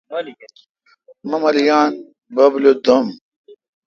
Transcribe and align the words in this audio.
مہ 1.29 1.37
مل 1.41 1.57
یان، 1.67 1.89
بب 2.35 2.53
لو 2.63 2.71
دو°م۔ 2.83 3.05